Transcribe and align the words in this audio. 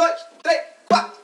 dois, 0.00 0.26
três, 0.42 0.62
quatro. 0.88 1.20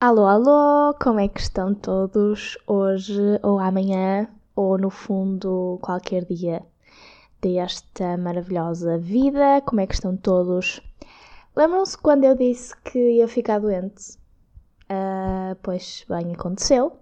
Alô, 0.00 0.24
alô, 0.24 0.94
como 1.02 1.20
é 1.20 1.28
que 1.28 1.40
estão 1.40 1.74
todos 1.74 2.56
hoje 2.66 3.38
ou 3.42 3.58
amanhã 3.58 4.26
ou 4.56 4.78
no 4.78 4.88
fundo 4.88 5.78
qualquer 5.82 6.24
dia 6.24 6.62
desta 7.42 8.16
maravilhosa 8.16 8.96
vida? 8.96 9.60
Como 9.66 9.82
é 9.82 9.86
que 9.86 9.94
estão 9.94 10.16
todos? 10.16 10.80
Lembram-se 11.54 11.98
quando 11.98 12.24
eu 12.24 12.34
disse 12.34 12.74
que 12.84 13.18
ia 13.18 13.28
ficar 13.28 13.58
doente? 13.58 14.18
Ah, 14.88 15.54
pois 15.62 16.06
bem, 16.08 16.32
aconteceu. 16.32 16.98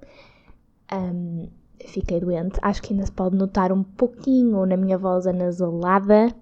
Ahm, 0.91 1.49
fiquei 1.87 2.21
doente. 2.21 2.59
Acho 2.63 2.83
que 2.83 2.93
ainda 2.93 3.07
se 3.07 3.13
pode 3.13 3.37
notar 3.37 3.73
um 3.73 3.83
pouquinho 3.83 4.67
na 4.67 4.77
minha 4.77 4.99
voz 4.99 5.27
anasalada. 5.27 6.35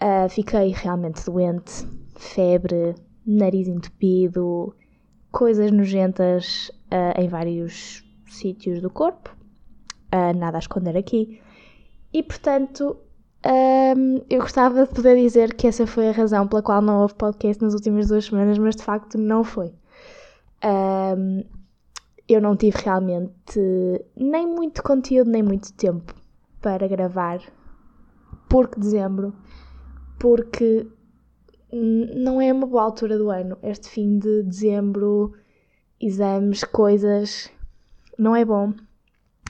Ah, 0.00 0.28
fiquei 0.28 0.70
realmente 0.70 1.24
doente. 1.24 1.86
Febre, 2.16 2.94
nariz 3.26 3.68
entupido, 3.68 4.74
coisas 5.30 5.70
nojentas 5.70 6.70
ah, 6.90 7.14
em 7.20 7.28
vários 7.28 8.04
sítios 8.26 8.80
do 8.80 8.90
corpo. 8.90 9.34
Ah, 10.12 10.32
nada 10.32 10.58
a 10.58 10.60
esconder 10.60 10.96
aqui. 10.96 11.40
E 12.12 12.22
portanto, 12.22 12.96
ahm, 13.44 14.20
eu 14.28 14.40
gostava 14.40 14.84
de 14.84 14.92
poder 14.92 15.16
dizer 15.16 15.54
que 15.54 15.66
essa 15.66 15.86
foi 15.86 16.08
a 16.08 16.12
razão 16.12 16.46
pela 16.48 16.62
qual 16.62 16.82
não 16.82 17.00
houve 17.02 17.14
podcast 17.14 17.62
nas 17.62 17.74
últimas 17.74 18.08
duas 18.08 18.24
semanas, 18.26 18.58
mas 18.58 18.76
de 18.76 18.82
facto 18.82 19.16
não 19.16 19.44
foi. 19.44 19.72
Ahm, 20.62 21.44
eu 22.32 22.40
não 22.40 22.56
tive 22.56 22.78
realmente 22.78 23.60
nem 24.16 24.46
muito 24.46 24.82
conteúdo, 24.82 25.30
nem 25.30 25.42
muito 25.42 25.72
tempo 25.72 26.14
para 26.60 26.86
gravar. 26.86 27.40
Porque 28.48 28.78
dezembro, 28.78 29.34
porque 30.18 30.86
não 31.72 32.40
é 32.40 32.52
uma 32.52 32.66
boa 32.66 32.84
altura 32.84 33.18
do 33.18 33.30
ano. 33.30 33.56
Este 33.62 33.88
fim 33.88 34.18
de 34.18 34.42
dezembro, 34.44 35.32
exames, 36.00 36.62
coisas, 36.64 37.50
não 38.18 38.36
é 38.36 38.44
bom. 38.44 38.72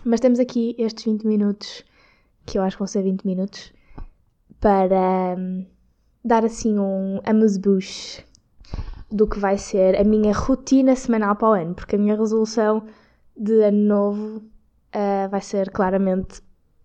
Mas 0.04 0.20
temos 0.20 0.38
aqui 0.38 0.74
estes 0.78 1.04
20 1.04 1.26
minutos, 1.26 1.84
que 2.46 2.58
eu 2.58 2.62
acho 2.62 2.76
que 2.76 2.80
vão 2.80 2.86
ser 2.86 3.02
20 3.02 3.24
minutos, 3.24 3.72
para 4.58 5.36
hum, 5.38 5.66
dar 6.24 6.44
assim 6.44 6.78
um 6.78 7.20
amuse-bouche 7.24 8.24
do 9.10 9.26
que 9.26 9.38
vai 9.38 9.58
ser 9.58 9.98
a 10.00 10.04
minha 10.04 10.32
rotina 10.32 10.94
semanal 10.94 11.36
para 11.36 11.48
o 11.48 11.52
ano, 11.52 11.74
porque 11.74 11.96
a 11.96 11.98
minha 11.98 12.16
resolução 12.16 12.84
de 13.36 13.62
ano 13.62 13.78
novo 13.78 14.42
ah, 14.92 15.28
vai 15.28 15.40
ser 15.40 15.70
claramente 15.70 16.42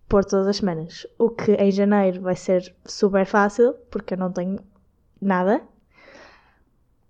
pôr 0.08 0.24
todas 0.24 0.46
as 0.46 0.56
semanas. 0.56 1.06
O 1.18 1.30
que 1.30 1.52
em 1.52 1.70
janeiro 1.70 2.20
vai 2.22 2.36
ser 2.36 2.74
super 2.84 3.26
fácil, 3.26 3.74
porque 3.90 4.14
eu 4.14 4.18
não 4.18 4.32
tenho 4.32 4.58
nada. 5.20 5.62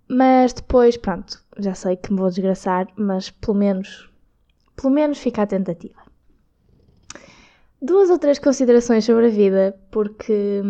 Mas 0.09 0.53
depois, 0.53 0.97
pronto, 0.97 1.43
já 1.57 1.73
sei 1.73 1.97
que 1.97 2.11
me 2.11 2.19
vou 2.19 2.29
desgraçar, 2.29 2.87
mas 2.95 3.29
pelo 3.29 3.57
menos, 3.57 4.09
pelo 4.75 4.93
menos 4.93 5.17
fica 5.19 5.43
a 5.43 5.47
tentativa. 5.47 6.01
Duas 7.81 8.09
ou 8.09 8.17
três 8.17 8.39
considerações 8.39 9.05
sobre 9.05 9.27
a 9.27 9.29
vida, 9.29 9.77
porque 9.91 10.61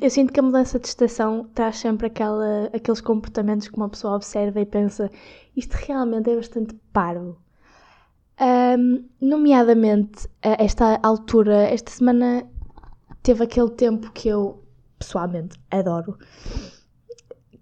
eu 0.00 0.10
sinto 0.10 0.32
que 0.32 0.40
a 0.40 0.42
mudança 0.42 0.78
de 0.78 0.86
estação 0.86 1.48
traz 1.54 1.78
sempre 1.78 2.06
aquela, 2.06 2.70
aqueles 2.72 3.00
comportamentos 3.00 3.68
que 3.68 3.76
uma 3.76 3.88
pessoa 3.88 4.16
observa 4.16 4.60
e 4.60 4.66
pensa 4.66 5.10
isto 5.56 5.72
realmente 5.74 6.30
é 6.30 6.36
bastante 6.36 6.74
parvo. 6.92 7.38
Ahm, 8.38 9.04
nomeadamente, 9.20 10.28
esta 10.42 10.98
altura, 11.02 11.62
esta 11.68 11.90
semana 11.90 12.44
teve 13.22 13.44
aquele 13.44 13.70
tempo 13.70 14.10
que 14.12 14.28
eu 14.28 14.64
pessoalmente 14.98 15.56
adoro, 15.70 16.18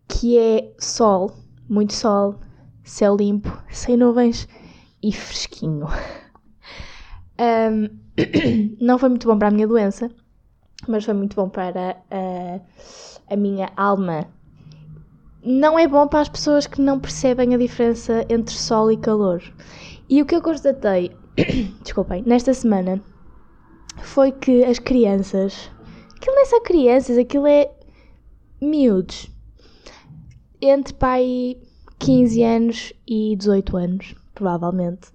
que 0.09 0.38
é 0.38 0.72
sol, 0.78 1.32
muito 1.69 1.93
sol, 1.93 2.41
céu 2.82 3.16
limpo, 3.16 3.50
sem 3.71 3.97
nuvens 3.97 4.49
e 5.03 5.12
fresquinho. 5.12 5.87
Ahm, 7.38 7.88
não 8.81 8.99
foi 8.99 9.09
muito 9.10 9.28
bom 9.28 9.38
para 9.38 9.49
a 9.49 9.50
minha 9.50 9.66
doença, 9.66 10.10
mas 10.88 11.04
foi 11.04 11.15
muito 11.15 11.37
bom 11.37 11.48
para 11.48 11.97
a, 12.10 12.60
a 13.32 13.37
minha 13.37 13.70
alma. 13.76 14.26
Não 15.44 15.78
é 15.78 15.88
bom 15.88 16.06
para 16.06 16.20
as 16.20 16.28
pessoas 16.28 16.66
que 16.66 16.81
não 16.81 17.00
percebem 17.00 17.54
a 17.54 17.59
diferença 17.59 18.25
entre 18.28 18.54
sol 18.54 18.91
e 18.91 18.97
calor. 18.97 19.43
E 20.09 20.20
o 20.20 20.26
que 20.26 20.34
eu 20.34 20.43
constatei, 20.43 21.10
desculpem, 21.82 22.22
nesta 22.26 22.54
semana 22.54 23.00
foi 24.03 24.32
que 24.32 24.65
as 24.65 24.78
crianças, 24.78 25.70
aquilo 26.16 26.37
não 26.37 26.43
é 26.43 26.47
só 26.47 26.60
crianças, 26.60 27.19
aquilo 27.19 27.47
é 27.47 27.70
miúdos, 28.60 29.31
entre 30.60 30.94
pai 30.94 31.56
15 31.99 32.43
anos 32.43 32.93
e 33.06 33.37
18 33.37 33.76
anos, 33.76 34.14
provavelmente, 34.34 35.09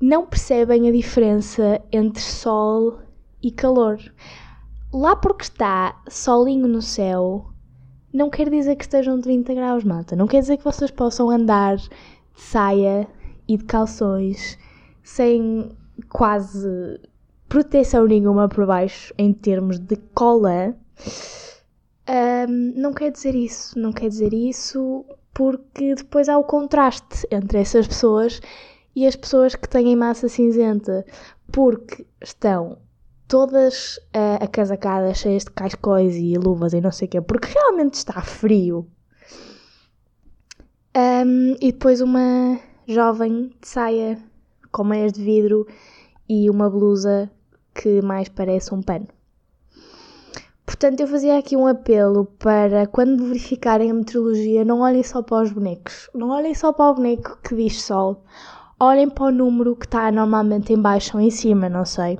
não 0.00 0.26
percebem 0.26 0.88
a 0.88 0.92
diferença 0.92 1.80
entre 1.92 2.22
sol 2.22 2.98
e 3.42 3.50
calor. 3.50 3.98
Lá 4.94 5.16
porque 5.16 5.42
está 5.42 6.00
solinho 6.08 6.68
no 6.68 6.80
céu, 6.80 7.46
não 8.12 8.30
quer 8.30 8.48
dizer 8.48 8.76
que 8.76 8.84
estejam 8.84 9.20
30 9.20 9.52
graus, 9.52 9.82
malta. 9.82 10.14
Não 10.14 10.28
quer 10.28 10.38
dizer 10.38 10.56
que 10.56 10.62
vocês 10.62 10.88
possam 10.92 11.28
andar 11.30 11.74
de 11.78 11.90
saia 12.36 13.08
e 13.48 13.56
de 13.56 13.64
calções 13.64 14.56
sem 15.02 15.72
quase 16.08 17.00
proteção 17.48 18.06
nenhuma 18.06 18.48
por 18.48 18.66
baixo 18.66 19.12
em 19.18 19.32
termos 19.32 19.80
de 19.80 19.96
cola. 20.14 20.76
Ahm, 22.06 22.74
não 22.76 22.92
quer 22.92 23.10
dizer 23.10 23.34
isso, 23.34 23.76
não 23.76 23.92
quer 23.92 24.08
dizer 24.08 24.32
isso 24.32 25.04
porque 25.34 25.96
depois 25.96 26.28
há 26.28 26.38
o 26.38 26.44
contraste 26.44 27.26
entre 27.32 27.58
essas 27.58 27.88
pessoas 27.88 28.40
e 28.94 29.08
as 29.08 29.16
pessoas 29.16 29.56
que 29.56 29.68
têm 29.68 29.96
massa 29.96 30.28
cinzenta, 30.28 31.04
porque 31.50 32.06
estão 32.22 32.78
todas 33.28 33.98
ah, 34.12 34.44
acasacadas, 34.44 35.18
cheias 35.18 35.44
de 35.44 35.50
cascóis 35.50 36.14
e 36.16 36.34
luvas 36.34 36.72
e 36.72 36.80
não 36.80 36.92
sei 36.92 37.06
o 37.08 37.10
quê, 37.10 37.20
porque 37.20 37.48
realmente 37.48 37.94
está 37.94 38.20
frio. 38.22 38.86
Ahm, 40.94 41.56
e 41.60 41.72
depois 41.72 42.00
uma 42.00 42.58
jovem 42.86 43.52
de 43.60 43.68
saia 43.68 44.18
com 44.70 44.84
meias 44.84 45.12
de 45.12 45.22
vidro 45.22 45.66
e 46.28 46.48
uma 46.48 46.70
blusa 46.70 47.30
que 47.74 48.00
mais 48.02 48.28
parece 48.28 48.72
um 48.74 48.82
pano. 48.82 49.08
Portanto, 50.64 51.00
eu 51.00 51.06
fazia 51.06 51.38
aqui 51.38 51.56
um 51.56 51.66
apelo 51.66 52.26
para 52.38 52.86
quando 52.86 53.26
verificarem 53.26 53.90
a 53.90 53.94
meteorologia, 53.94 54.64
não 54.64 54.80
olhem 54.80 55.02
só 55.02 55.22
para 55.22 55.42
os 55.42 55.52
bonecos, 55.52 56.08
não 56.14 56.30
olhem 56.30 56.54
só 56.54 56.72
para 56.72 56.90
o 56.90 56.94
boneco 56.94 57.38
que 57.42 57.54
diz 57.54 57.82
sol, 57.82 58.24
olhem 58.80 59.08
para 59.08 59.24
o 59.24 59.30
número 59.30 59.76
que 59.76 59.86
está 59.86 60.10
normalmente 60.10 60.72
em 60.72 60.80
baixo 60.80 61.16
ou 61.16 61.22
em 61.22 61.30
cima, 61.30 61.68
não 61.68 61.84
sei. 61.84 62.18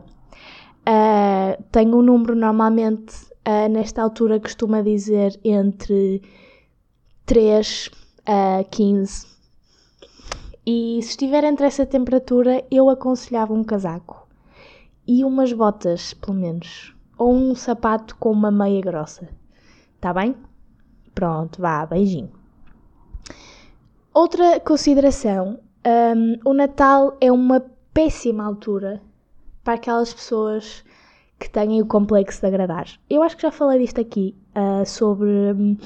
Ah, 0.87 1.57
tenho 1.73 1.99
um 1.99 2.03
número 2.03 2.35
normalmente, 2.35 3.15
ah, 3.45 3.69
nesta 3.69 4.03
altura, 4.03 4.39
costuma 4.39 4.83
dizer 4.83 5.39
entre 5.43 6.23
3 7.25 7.91
a 8.27 8.65
15. 8.71 9.27
E 10.67 10.99
se 11.03 11.11
estiver 11.11 11.45
entre 11.45 11.67
essa 11.67 11.87
temperatura, 11.87 12.65
eu 12.71 12.89
aconselhava 12.91 13.53
um 13.53 13.65
casaco. 13.65 14.27
E 15.07 15.25
umas 15.25 15.53
botas, 15.53 16.15
pelo 16.15 16.35
menos. 16.37 16.95
Ou 17.19 17.35
um 17.35 17.55
sapato 17.55 18.17
com 18.17 18.31
uma 18.31 18.51
meia 18.51 18.81
grossa. 18.81 19.29
Tá 20.01 20.13
bem? 20.13 20.35
Pronto, 21.15 21.61
vá, 21.61 21.87
beijinho. 21.87 22.31
Outra 24.13 24.61
consideração: 24.61 25.59
hum, 26.17 26.39
o 26.45 26.53
Natal 26.53 27.17
é 27.21 27.31
uma 27.31 27.65
péssima 27.93 28.45
altura 28.45 29.01
para 29.65 29.75
aquelas 29.75 30.13
pessoas 30.13 30.85
que 31.39 31.51
têm 31.51 31.83
o 31.83 31.87
complexo 31.87 32.41
de 32.41 32.47
agradar. 32.47 32.87
Eu 33.11 33.23
acho 33.23 33.37
que 33.37 33.43
já 33.43 33.51
falei 33.51 33.81
disto 33.81 34.01
aqui, 34.01 34.37
ah, 34.55 34.85
sobre, 34.85 35.29
hum, 35.29 35.77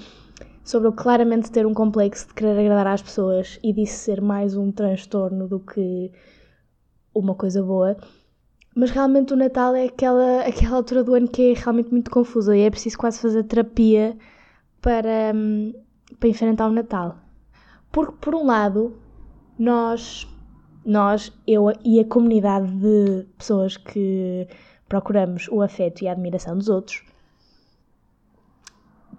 sobre 0.62 0.92
claramente 0.92 1.50
ter 1.50 1.66
um 1.66 1.72
complexo 1.72 2.28
de 2.28 2.34
querer 2.34 2.58
agradar 2.58 2.88
às 2.88 3.02
pessoas 3.02 3.58
e 3.62 3.72
disso 3.72 3.94
ser 3.94 4.20
mais 4.20 4.56
um 4.56 4.70
transtorno 4.70 5.48
do 5.48 5.60
que 5.60 6.12
uma 7.14 7.34
coisa 7.34 7.62
boa. 7.62 7.96
Mas 8.74 8.90
realmente 8.90 9.32
o 9.32 9.36
Natal 9.36 9.74
é 9.74 9.86
aquela, 9.86 10.42
aquela 10.42 10.76
altura 10.76 11.02
do 11.02 11.14
ano 11.14 11.28
que 11.28 11.52
é 11.52 11.54
realmente 11.54 11.90
muito 11.90 12.10
confusa 12.10 12.56
e 12.56 12.60
é 12.60 12.70
preciso 12.70 12.98
quase 12.98 13.20
fazer 13.20 13.44
terapia 13.44 14.16
para, 14.80 15.32
hum, 15.34 15.72
para 16.20 16.28
enfrentar 16.28 16.68
o 16.68 16.72
Natal. 16.72 17.16
Porque, 17.90 18.14
por 18.20 18.34
um 18.34 18.46
lado, 18.46 18.96
nós, 19.58 20.28
nós, 20.84 21.32
eu 21.46 21.72
e 21.84 22.00
a 22.00 22.04
comunidade 22.04 22.70
de 22.72 23.26
pessoas 23.36 23.76
que 23.76 24.46
procuramos 24.88 25.48
o 25.48 25.60
afeto 25.60 26.02
e 26.02 26.08
a 26.08 26.12
admiração 26.12 26.56
dos 26.56 26.68
outros, 26.68 27.02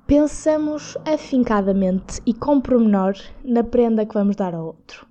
pensamos 0.07 0.97
afincadamente 1.05 2.21
e 2.25 2.33
com 2.33 2.59
pormenor 2.59 3.13
na 3.43 3.63
prenda 3.63 4.05
que 4.05 4.13
vamos 4.15 4.35
dar 4.35 4.55
ao 4.55 4.65
outro. 4.65 5.07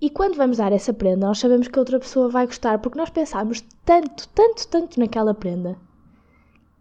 E 0.00 0.08
quando 0.08 0.36
vamos 0.36 0.56
dar 0.56 0.72
essa 0.72 0.94
prenda, 0.94 1.26
nós 1.26 1.38
sabemos 1.38 1.68
que 1.68 1.78
a 1.78 1.82
outra 1.82 1.98
pessoa 1.98 2.30
vai 2.30 2.46
gostar, 2.46 2.78
porque 2.78 2.98
nós 2.98 3.10
pensamos 3.10 3.60
tanto, 3.84 4.26
tanto, 4.30 4.66
tanto 4.68 4.98
naquela 4.98 5.34
prenda, 5.34 5.76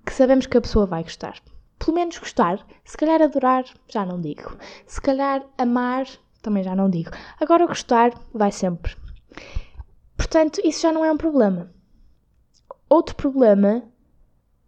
que 0.06 0.14
sabemos 0.14 0.48
que 0.48 0.58
a 0.58 0.62
pessoa 0.62 0.86
vai 0.86 1.04
gostar. 1.04 1.36
Pelo 1.78 1.96
menos 1.96 2.18
gostar. 2.18 2.66
Se 2.86 2.96
calhar 2.96 3.22
adorar, 3.22 3.66
já 3.90 4.06
não 4.06 4.22
digo. 4.22 4.56
Se 4.86 5.02
calhar 5.02 5.46
amar, 5.58 6.08
também 6.42 6.64
já 6.64 6.76
não 6.76 6.90
digo. 6.90 7.12
Agora 7.40 7.68
gostar, 7.68 8.12
vai 8.34 8.52
sempre. 8.52 8.96
Portanto, 10.16 10.62
isso 10.64 10.82
já 10.82 10.92
não 10.92 11.04
é 11.04 11.12
um 11.12 11.18
problema. 11.18 11.72
Outro 12.90 13.16
problema, 13.16 13.84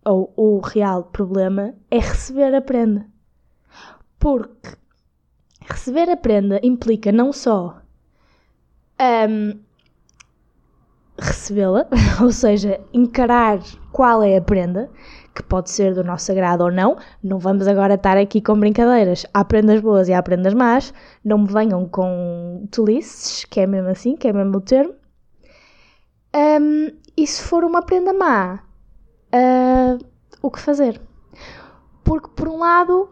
ou 0.06 0.34
o 0.36 0.60
real 0.60 1.06
problema, 1.06 1.74
é 1.90 2.00
receber 2.00 2.54
a 2.54 2.62
prenda. 2.62 3.06
Porque 4.20 4.78
receber 5.62 6.10
a 6.10 6.18
prenda 6.18 6.60
implica 6.64 7.12
não 7.12 7.34
só 7.34 7.82
um, 9.30 9.60
recebê-la, 11.18 11.88
ou 12.22 12.32
seja, 12.32 12.80
encarar 12.94 13.60
qual 13.92 14.24
é 14.24 14.38
a 14.38 14.42
prenda, 14.42 14.90
que 15.34 15.44
pode 15.44 15.70
ser 15.72 15.94
do 15.94 16.04
nosso 16.04 16.32
agrado 16.32 16.62
ou 16.62 16.72
não. 16.72 16.98
Não 17.24 17.40
vamos 17.40 17.68
agora 17.68 17.96
estar 17.96 18.18
aqui 18.18 18.42
com 18.42 18.60
brincadeiras. 18.60 19.26
Há 19.34 19.44
prendas 19.46 19.82
boas 19.82 20.08
e 20.10 20.14
há 20.14 20.22
prendas 20.22 20.54
más. 20.54 20.94
Não 21.24 21.38
me 21.38 21.48
venham 21.48 21.88
com 21.88 22.68
tolices, 22.72 23.46
que 23.46 23.60
é 23.62 23.68
mesmo 23.68 23.90
assim, 23.90 24.16
que 24.16 24.28
é 24.28 24.34
mesmo 24.34 24.58
o 24.58 24.62
termo. 24.62 24.94
Um, 26.34 26.92
e 27.18 27.28
se 27.28 27.42
for 27.42 27.64
uma 27.64 27.82
prenda 27.82 28.14
má, 28.14 28.60
uh, 29.34 30.06
o 30.42 30.50
que 30.50 30.60
fazer? 30.60 31.02
Porque, 32.04 32.30
por 32.30 32.48
um 32.48 32.60
lado, 32.60 33.10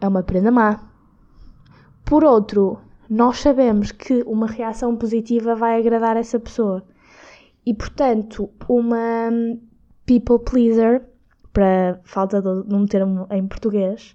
é 0.00 0.08
uma 0.08 0.22
prenda 0.22 0.50
má. 0.50 0.80
Por 2.04 2.24
outro, 2.24 2.78
nós 3.08 3.40
sabemos 3.40 3.90
que 3.92 4.22
uma 4.26 4.46
reação 4.46 4.96
positiva 4.96 5.54
vai 5.54 5.78
agradar 5.78 6.16
essa 6.16 6.38
pessoa. 6.38 6.82
E 7.64 7.74
portanto, 7.74 8.48
uma 8.68 9.30
people 10.06 10.38
pleaser, 10.38 11.04
para 11.56 11.98
falta 12.04 12.42
de 12.42 12.74
um 12.74 12.84
termo 12.84 13.26
em 13.30 13.46
português, 13.46 14.14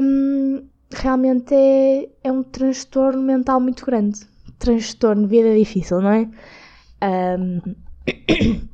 um, 0.00 0.64
realmente 0.92 1.52
é, 1.52 2.08
é 2.22 2.30
um 2.30 2.44
transtorno 2.44 3.20
mental 3.20 3.58
muito 3.58 3.84
grande. 3.84 4.20
Transtorno 4.60 5.26
vida 5.26 5.52
difícil, 5.52 6.00
não 6.00 6.12
é? 6.12 6.30
Um, 7.02 7.60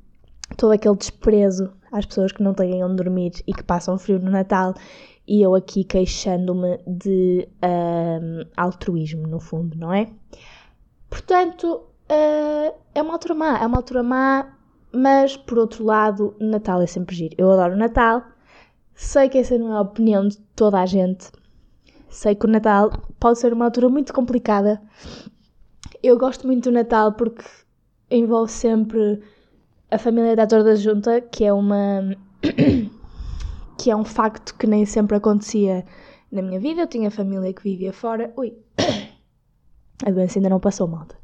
todo 0.54 0.72
aquele 0.72 0.96
desprezo 0.96 1.72
às 1.90 2.04
pessoas 2.04 2.30
que 2.30 2.42
não 2.42 2.52
têm 2.52 2.84
onde 2.84 2.96
dormir 2.96 3.32
e 3.46 3.54
que 3.54 3.62
passam 3.62 3.96
frio 3.96 4.18
no 4.18 4.30
Natal 4.30 4.74
e 5.26 5.40
eu 5.40 5.54
aqui 5.54 5.82
queixando-me 5.82 6.78
de 6.86 7.48
um, 7.64 8.44
altruísmo, 8.54 9.26
no 9.26 9.40
fundo, 9.40 9.78
não 9.78 9.94
é? 9.94 10.10
Portanto, 11.08 11.86
uh, 12.10 12.74
é 12.94 13.00
uma 13.00 13.14
altura 13.14 13.34
má, 13.34 13.58
é 13.58 13.66
uma 13.66 13.78
altura 13.78 14.02
má, 14.02 14.59
mas 14.92 15.36
por 15.36 15.58
outro 15.58 15.84
lado, 15.84 16.34
Natal 16.40 16.82
é 16.82 16.86
sempre 16.86 17.14
giro. 17.14 17.34
Eu 17.38 17.50
adoro 17.50 17.76
Natal, 17.76 18.22
sei 18.94 19.28
que 19.28 19.38
essa 19.38 19.56
não 19.58 19.72
é 19.72 19.76
a 19.76 19.82
opinião 19.82 20.26
de 20.26 20.38
toda 20.56 20.80
a 20.80 20.86
gente, 20.86 21.30
sei 22.08 22.34
que 22.34 22.46
o 22.46 22.48
Natal 22.48 22.90
pode 23.18 23.38
ser 23.38 23.52
uma 23.52 23.66
altura 23.66 23.88
muito 23.88 24.12
complicada. 24.12 24.80
Eu 26.02 26.18
gosto 26.18 26.46
muito 26.46 26.70
do 26.70 26.74
Natal 26.74 27.12
porque 27.12 27.44
envolve 28.10 28.50
sempre 28.50 29.22
a 29.90 29.98
família 29.98 30.34
da 30.36 30.46
toda 30.46 30.74
junta, 30.76 31.20
que 31.20 31.44
é 31.44 31.52
uma 31.52 32.16
que 33.78 33.90
é 33.90 33.96
um 33.96 34.04
facto 34.04 34.56
que 34.56 34.66
nem 34.66 34.84
sempre 34.84 35.16
acontecia 35.16 35.84
na 36.30 36.42
minha 36.42 36.60
vida. 36.60 36.82
Eu 36.82 36.86
tinha 36.86 37.10
família 37.10 37.52
que 37.52 37.62
vivia 37.62 37.92
fora. 37.92 38.32
Ui, 38.36 38.56
a 40.04 40.10
doença 40.10 40.38
ainda 40.38 40.48
não 40.48 40.60
passou, 40.60 40.88
malta. 40.88 41.19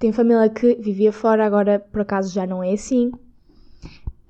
Tenho 0.00 0.14
família 0.14 0.48
que 0.48 0.76
vivia 0.76 1.12
fora, 1.12 1.44
agora 1.44 1.78
por 1.78 2.00
acaso 2.00 2.32
já 2.32 2.46
não 2.46 2.64
é 2.64 2.72
assim. 2.72 3.08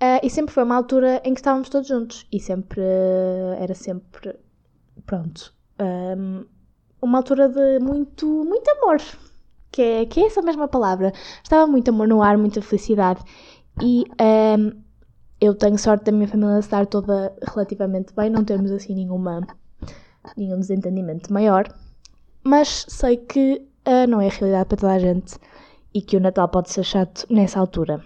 Uh, 0.03 0.19
e 0.21 0.29
sempre 0.29 0.53
foi 0.53 0.65
uma 0.65 0.75
altura 0.75 1.23
em 1.25 1.33
que 1.33 1.39
estávamos 1.39 1.69
todos 1.69 1.87
juntos. 1.87 2.27
E 2.33 2.41
sempre. 2.41 2.81
Uh, 2.81 3.55
era 3.57 3.73
sempre. 3.73 4.37
Pronto. 5.07 5.55
Um, 5.81 6.45
uma 7.01 7.19
altura 7.19 7.49
de 7.49 7.79
muito, 7.79 8.27
muito 8.27 8.69
amor. 8.73 8.99
Que 9.71 9.81
é, 9.81 10.07
que 10.07 10.21
é 10.21 10.27
essa 10.27 10.43
mesma 10.43 10.67
palavra. 10.67 11.13
Estava 11.41 11.69
muito 11.69 11.89
amor 11.91 12.09
no 12.09 12.21
ar, 12.21 12.37
muita 12.37 12.61
felicidade. 12.61 13.23
E 13.81 14.05
um, 14.59 14.73
eu 15.41 15.55
tenho 15.55 15.79
sorte 15.79 16.07
da 16.07 16.13
minha 16.13 16.27
família 16.27 16.59
estar 16.59 16.85
toda 16.87 17.33
relativamente 17.47 18.13
bem, 18.13 18.29
não 18.29 18.45
temos 18.45 18.73
assim 18.73 18.93
nenhuma, 18.93 19.47
nenhum 20.37 20.59
desentendimento 20.59 21.33
maior, 21.33 21.73
mas 22.45 22.85
sei 22.89 23.17
que 23.17 23.63
uh, 23.87 24.07
não 24.09 24.21
é 24.21 24.29
realidade 24.29 24.69
para 24.69 24.77
toda 24.77 24.93
a 24.93 24.99
gente 24.99 25.39
e 25.95 26.01
que 26.03 26.17
o 26.17 26.21
Natal 26.21 26.49
pode 26.49 26.71
ser 26.71 26.85
chato 26.85 27.27
nessa 27.31 27.59
altura. 27.59 28.03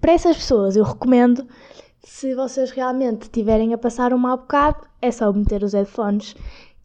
Para 0.00 0.12
essas 0.12 0.36
pessoas, 0.36 0.76
eu 0.76 0.84
recomendo, 0.84 1.46
se 2.02 2.34
vocês 2.34 2.70
realmente 2.70 3.28
tiverem 3.30 3.74
a 3.74 3.78
passar 3.78 4.12
um 4.12 4.18
mau 4.18 4.38
bocado, 4.38 4.86
é 5.00 5.10
só 5.10 5.32
meter 5.32 5.62
os 5.62 5.72
headphones 5.72 6.34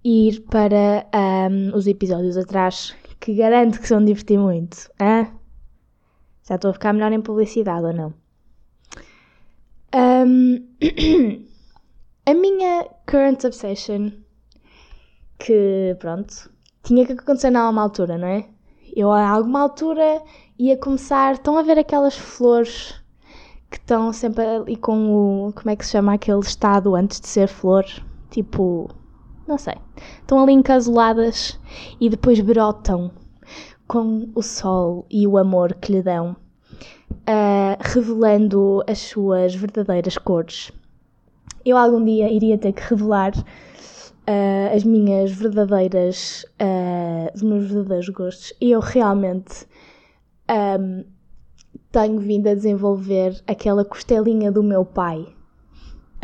e 0.03 0.29
ir 0.29 0.41
para 0.41 1.05
um, 1.49 1.75
os 1.75 1.87
episódios 1.87 2.37
atrás, 2.37 2.95
que 3.19 3.33
garanto 3.33 3.79
que 3.79 3.87
se 3.87 3.93
vão 3.93 4.03
divertir 4.03 4.37
muito. 4.37 4.89
Hein? 4.99 5.31
Já 6.43 6.55
estou 6.55 6.71
a 6.71 6.73
ficar 6.73 6.93
melhor 6.93 7.11
em 7.11 7.21
publicidade 7.21 7.85
ou 7.85 7.93
não? 7.93 8.13
Um, 9.95 10.67
a 12.25 12.33
minha 12.33 12.87
current 13.09 13.43
obsession, 13.45 14.11
que 15.39 15.95
pronto, 15.99 16.51
tinha 16.83 17.05
que 17.05 17.13
acontecer 17.13 17.49
na 17.49 17.61
alguma 17.61 17.83
altura, 17.83 18.17
não 18.17 18.27
é? 18.27 18.52
Eu 18.95 19.11
a 19.11 19.27
alguma 19.27 19.61
altura 19.61 20.21
ia 20.57 20.77
começar. 20.77 21.33
Estão 21.33 21.57
a 21.57 21.61
ver 21.61 21.77
aquelas 21.77 22.15
flores 22.15 22.95
que 23.69 23.77
estão 23.77 24.13
sempre 24.13 24.45
ali 24.45 24.75
com 24.75 25.47
o. 25.47 25.53
Como 25.53 25.69
é 25.69 25.75
que 25.75 25.85
se 25.85 25.91
chama 25.91 26.13
aquele 26.13 26.39
estado 26.39 26.95
antes 26.95 27.19
de 27.19 27.27
ser 27.27 27.47
flor? 27.47 27.85
Tipo. 28.29 28.89
Não 29.47 29.57
sei. 29.57 29.75
Estão 30.21 30.41
ali 30.41 30.53
encasuladas 30.53 31.59
e 31.99 32.09
depois 32.09 32.39
brotam 32.39 33.11
com 33.87 34.29
o 34.33 34.41
sol 34.41 35.05
e 35.09 35.27
o 35.27 35.37
amor 35.37 35.73
que 35.73 35.91
lhe 35.91 36.01
dão 36.01 36.37
uh, 37.23 37.77
revelando 37.79 38.83
as 38.87 38.99
suas 38.99 39.55
verdadeiras 39.55 40.17
cores. 40.17 40.71
Eu 41.65 41.77
algum 41.77 42.03
dia 42.03 42.31
iria 42.31 42.57
ter 42.57 42.73
que 42.73 42.81
revelar 42.81 43.31
uh, 44.27 44.75
as 44.75 44.83
minhas 44.83 45.31
verdadeiras, 45.31 46.45
uh, 46.61 47.31
os 47.33 47.41
meus 47.41 47.65
verdadeiros 47.65 48.09
gostos. 48.09 48.53
E 48.59 48.71
eu 48.71 48.79
realmente 48.79 49.65
um, 50.79 51.03
tenho 51.91 52.19
vindo 52.19 52.47
a 52.47 52.53
desenvolver 52.53 53.41
aquela 53.47 53.85
costelinha 53.85 54.51
do 54.51 54.63
meu 54.63 54.85
pai. 54.85 55.27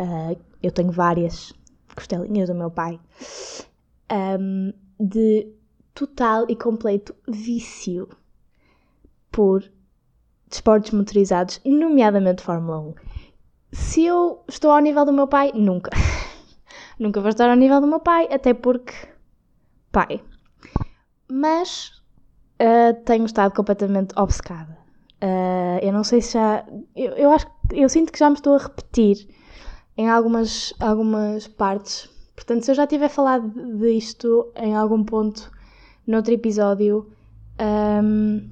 Uh, 0.00 0.38
eu 0.62 0.70
tenho 0.70 0.90
várias 0.90 1.52
costelinhas 1.94 2.48
do 2.48 2.54
meu 2.54 2.70
pai. 2.70 2.98
Um, 4.10 4.72
de 4.98 5.48
total 5.94 6.46
e 6.48 6.56
completo 6.56 7.14
vício 7.28 8.08
por 9.30 9.62
desportos 10.48 10.90
motorizados, 10.90 11.60
nomeadamente 11.64 12.42
Fórmula 12.42 12.80
1. 12.80 12.94
Se 13.72 14.04
eu 14.04 14.42
estou 14.48 14.72
ao 14.72 14.80
nível 14.80 15.04
do 15.04 15.12
meu 15.12 15.28
pai, 15.28 15.52
nunca. 15.54 15.90
nunca 17.00 17.20
vou 17.20 17.30
estar 17.30 17.50
ao 17.50 17.56
nível 17.56 17.80
do 17.80 17.86
meu 17.88 17.98
pai, 17.98 18.28
até 18.30 18.54
porque. 18.54 18.94
pai. 19.90 20.22
Mas 21.28 22.02
uh, 22.60 22.94
tenho 23.04 23.24
estado 23.24 23.52
completamente 23.54 24.12
obcecada. 24.16 24.78
Uh, 25.22 25.78
eu 25.82 25.92
não 25.92 26.04
sei 26.04 26.20
se 26.20 26.34
já. 26.34 26.64
Eu, 26.94 27.12
eu 27.12 27.30
acho 27.32 27.46
eu 27.72 27.88
sinto 27.88 28.12
que 28.12 28.18
já 28.18 28.28
me 28.28 28.36
estou 28.36 28.54
a 28.54 28.58
repetir 28.58 29.28
em 29.96 30.08
algumas, 30.08 30.72
algumas 30.80 31.46
partes. 31.46 32.08
Portanto, 32.34 32.64
se 32.64 32.70
eu 32.70 32.74
já 32.74 32.86
tiver 32.86 33.08
falado 33.08 33.52
disto 33.78 34.50
em 34.56 34.74
algum 34.74 35.04
ponto 35.04 35.50
noutro 36.06 36.32
episódio, 36.32 37.10
um, 38.02 38.48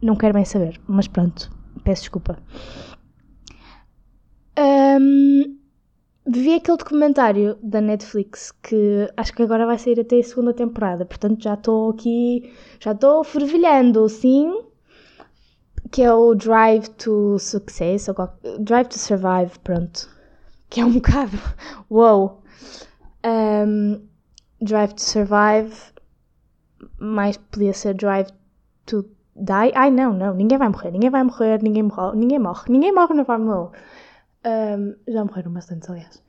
não 0.00 0.16
quero 0.16 0.34
bem 0.34 0.44
saber, 0.44 0.80
mas 0.86 1.08
pronto, 1.08 1.50
peço 1.82 2.02
desculpa. 2.02 2.38
Um, 4.58 5.58
vi 6.26 6.54
aquele 6.54 6.76
documentário 6.76 7.56
da 7.62 7.80
Netflix 7.80 8.50
que 8.50 9.08
acho 9.16 9.32
que 9.32 9.42
agora 9.42 9.66
vai 9.66 9.78
sair 9.78 10.00
até 10.00 10.18
a 10.18 10.22
segunda 10.22 10.52
temporada, 10.52 11.04
portanto 11.04 11.42
já 11.42 11.54
estou 11.54 11.90
aqui, 11.90 12.52
já 12.80 12.92
estou 12.92 13.22
fervilhando, 13.22 14.08
sim. 14.08 14.62
Que 15.92 16.02
é 16.02 16.12
o 16.12 16.34
Drive 16.34 16.88
to 16.90 17.38
Success, 17.38 18.08
ou 18.08 18.14
Drive 18.58 18.88
to 18.88 18.98
Survive, 18.98 19.56
pronto. 19.62 20.08
Que 20.68 20.80
é 20.80 20.84
um 20.84 20.90
bocado. 20.98 21.38
Uou! 21.88 22.42
Um, 23.24 24.00
Drive 24.60 24.94
to 24.94 25.02
Survive, 25.02 25.72
mais 26.98 27.36
podia 27.36 27.72
ser 27.72 27.94
Drive 27.94 28.28
to 28.84 29.04
Die? 29.36 29.72
Ai, 29.74 29.90
não, 29.90 30.12
não, 30.12 30.34
ninguém 30.34 30.58
vai 30.58 30.68
morrer, 30.68 30.90
ninguém 30.90 31.10
vai 31.10 31.22
morrer, 31.22 31.62
ninguém 31.62 31.82
morre, 31.84 32.16
ninguém 32.16 32.38
morre, 32.38 32.64
ninguém 32.68 32.92
morre 32.92 33.14
na 33.14 33.24
Fórmula 33.24 33.70
1. 33.70 33.70
Um, 34.46 34.94
já 35.08 35.24
morreram 35.24 35.52
bastante, 35.52 35.90
aliás. 35.90 36.22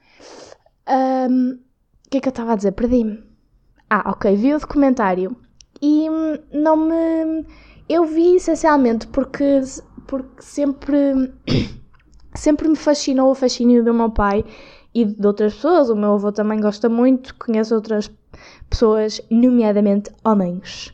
O 0.87 2.09
que 2.09 2.17
é 2.17 2.21
que 2.21 2.27
eu 2.27 2.31
estava 2.31 2.53
a 2.53 2.55
dizer? 2.55 2.71
Perdi-me. 2.71 3.23
Ah, 3.89 4.11
ok, 4.11 4.35
vi 4.35 4.53
o 4.53 4.59
documentário 4.59 5.35
e 5.81 6.07
não 6.51 6.75
me. 6.75 7.45
Eu 7.87 8.05
vi 8.05 8.35
essencialmente 8.35 9.07
porque, 9.07 9.61
porque 10.07 10.41
sempre, 10.41 11.31
sempre 12.35 12.67
me 12.67 12.75
fascinou 12.75 13.31
o 13.31 13.35
fascínio 13.35 13.83
do 13.83 13.93
meu 13.93 14.09
pai 14.09 14.43
e 14.93 15.05
de 15.05 15.25
outras 15.25 15.53
pessoas. 15.53 15.89
O 15.89 15.95
meu 15.95 16.13
avô 16.13 16.31
também 16.31 16.59
gosta 16.59 16.89
muito, 16.89 17.35
conheço 17.35 17.75
outras 17.75 18.11
pessoas, 18.69 19.21
nomeadamente 19.29 20.11
homens, 20.23 20.93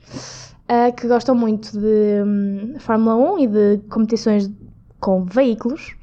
uh, 0.70 0.94
que 0.96 1.08
gostam 1.08 1.36
muito 1.36 1.72
de 1.72 2.22
um, 2.24 2.76
Fórmula 2.80 3.16
1 3.34 3.40
e 3.40 3.48
de 3.48 3.78
competições 3.90 4.52
com 5.00 5.24
veículos. 5.24 5.96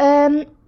Um, 0.00 0.58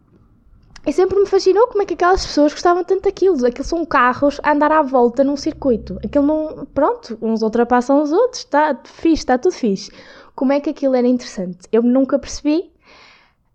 e 0.86 0.92
sempre 0.92 1.18
me 1.18 1.26
fascinou 1.26 1.66
como 1.66 1.82
é 1.82 1.86
que 1.86 1.94
aquelas 1.94 2.24
pessoas 2.24 2.52
gostavam 2.52 2.82
tanto 2.82 3.02
daquilo. 3.02 3.44
Aquilo 3.46 3.64
são 3.64 3.84
carros 3.84 4.40
a 4.42 4.52
andar 4.52 4.72
à 4.72 4.82
volta 4.82 5.22
num 5.22 5.36
circuito. 5.36 5.98
Aquilo 6.04 6.26
não. 6.26 6.66
Pronto, 6.66 7.18
uns 7.20 7.42
ultrapassam 7.42 8.02
os 8.02 8.10
outros. 8.12 8.40
Está 8.40 8.78
fixe, 8.84 9.22
está 9.22 9.36
tudo 9.36 9.52
fixe. 9.52 9.92
Como 10.34 10.52
é 10.52 10.60
que 10.60 10.70
aquilo 10.70 10.94
era 10.94 11.06
interessante? 11.06 11.68
Eu 11.70 11.82
nunca 11.82 12.18
percebi. 12.18 12.72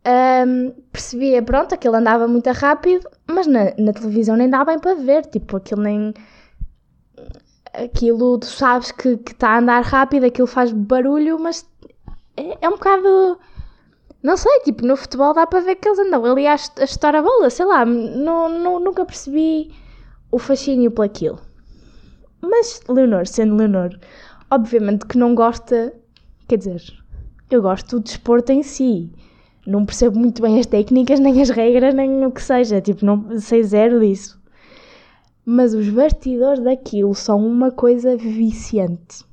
Um, 0.07 0.71
percebia, 0.91 1.41
pronto, 1.41 1.73
aquilo 1.73 1.95
andava 1.95 2.27
muito 2.27 2.47
rápido, 2.51 3.09
mas 3.25 3.47
na, 3.47 3.73
na 3.75 3.91
televisão 3.91 4.35
nem 4.35 4.47
dá 4.47 4.63
bem 4.63 4.77
para 4.77 4.93
ver. 4.93 5.25
Tipo, 5.25 5.57
aquilo 5.57 5.81
nem. 5.81 6.13
Aquilo, 7.73 8.37
tu 8.37 8.45
sabes 8.45 8.91
que 8.91 9.19
está 9.27 9.49
a 9.49 9.57
andar 9.57 9.83
rápido, 9.83 10.25
aquilo 10.25 10.47
faz 10.47 10.71
barulho, 10.71 11.39
mas 11.39 11.67
é, 12.37 12.57
é 12.61 12.69
um 12.69 12.73
bocado 12.73 13.39
não 14.25 14.35
sei, 14.35 14.61
tipo, 14.61 14.83
no 14.83 14.97
futebol 14.97 15.35
dá 15.35 15.45
para 15.45 15.59
ver 15.59 15.75
que 15.75 15.87
eles 15.87 15.99
andam 15.99 16.25
ali 16.25 16.47
a, 16.47 16.55
estar 16.55 17.15
a 17.15 17.21
bola, 17.21 17.47
sei 17.51 17.63
lá, 17.63 17.85
não, 17.85 18.49
não, 18.49 18.79
nunca 18.79 19.05
percebi 19.05 19.71
o 20.31 20.39
fascínio 20.39 20.89
por 20.89 21.05
aquilo. 21.05 21.39
Mas 22.41 22.81
Leonor, 22.89 23.27
sendo 23.27 23.55
Leonor, 23.55 23.95
obviamente 24.49 25.05
que 25.05 25.15
não 25.15 25.35
gosta, 25.35 25.93
quer 26.47 26.57
dizer, 26.57 26.81
eu 27.51 27.61
gosto 27.61 27.99
do 27.99 28.03
desporto 28.03 28.51
em 28.51 28.63
si. 28.63 29.11
Não 29.67 29.85
percebo 29.85 30.17
muito 30.17 30.41
bem 30.41 30.59
as 30.59 30.65
técnicas, 30.65 31.19
nem 31.19 31.39
as 31.39 31.51
regras, 31.51 31.93
nem 31.93 32.25
o 32.25 32.31
que 32.31 32.41
seja, 32.41 32.81
tipo, 32.81 33.05
não 33.05 33.39
sei 33.39 33.61
zero 33.61 33.99
disso. 33.99 34.41
Mas 35.45 35.75
os 35.75 35.87
bastidores 35.87 36.63
daquilo 36.63 37.13
são 37.13 37.45
uma 37.45 37.69
coisa 37.69 38.17
viciante. 38.17 39.23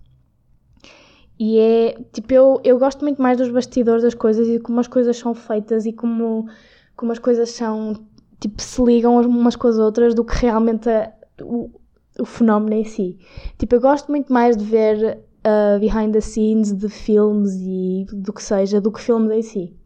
E 1.44 1.58
é, 1.58 1.98
tipo, 2.12 2.32
eu, 2.32 2.60
eu 2.62 2.78
gosto 2.78 3.00
muito 3.00 3.20
mais 3.20 3.36
dos 3.36 3.50
bastidores 3.50 4.04
das 4.04 4.14
coisas 4.14 4.46
e 4.46 4.52
de 4.52 4.58
como 4.60 4.78
as 4.78 4.86
coisas 4.86 5.16
são 5.16 5.34
feitas 5.34 5.84
e 5.84 5.92
como, 5.92 6.46
como 6.94 7.10
as 7.10 7.18
coisas 7.18 7.50
são, 7.50 7.94
tipo, 8.38 8.62
se 8.62 8.80
ligam 8.80 9.20
umas 9.22 9.56
com 9.56 9.66
as 9.66 9.76
outras 9.76 10.14
do 10.14 10.24
que 10.24 10.36
realmente 10.36 10.88
a, 10.88 11.12
o, 11.40 11.68
o 12.16 12.24
fenómeno 12.24 12.76
em 12.76 12.84
si. 12.84 13.18
Tipo, 13.58 13.74
eu 13.74 13.80
gosto 13.80 14.08
muito 14.08 14.32
mais 14.32 14.56
de 14.56 14.64
ver 14.64 15.18
uh, 15.44 15.80
behind 15.80 16.12
the 16.12 16.20
scenes 16.20 16.72
de 16.72 16.88
filmes 16.88 17.54
e 17.56 18.06
do 18.12 18.32
que 18.32 18.40
seja, 18.40 18.80
do 18.80 18.92
que 18.92 19.00
filmes 19.00 19.32
em 19.32 19.42
si. 19.42 19.76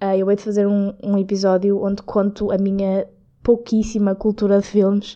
Uh, 0.00 0.14
eu 0.16 0.30
hei 0.30 0.36
de 0.36 0.44
fazer 0.44 0.68
um, 0.68 0.94
um 1.02 1.18
episódio 1.18 1.82
onde 1.82 2.04
conto 2.04 2.52
a 2.52 2.56
minha 2.56 3.04
pouquíssima 3.42 4.14
cultura 4.14 4.60
de 4.60 4.66
filmes, 4.68 5.14